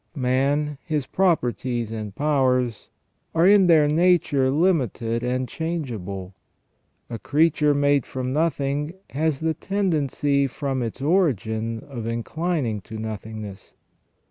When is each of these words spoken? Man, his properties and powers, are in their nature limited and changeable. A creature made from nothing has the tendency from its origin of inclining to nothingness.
Man, 0.15 0.79
his 0.83 1.05
properties 1.05 1.91
and 1.91 2.15
powers, 2.15 2.89
are 3.35 3.45
in 3.47 3.67
their 3.67 3.87
nature 3.87 4.49
limited 4.49 5.21
and 5.21 5.47
changeable. 5.47 6.33
A 7.07 7.19
creature 7.19 7.75
made 7.75 8.07
from 8.07 8.33
nothing 8.33 8.95
has 9.11 9.41
the 9.41 9.53
tendency 9.53 10.47
from 10.47 10.81
its 10.81 11.03
origin 11.03 11.81
of 11.87 12.07
inclining 12.07 12.81
to 12.81 12.97
nothingness. 12.97 13.75